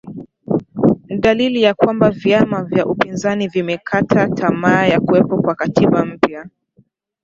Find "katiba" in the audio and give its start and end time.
5.55-6.05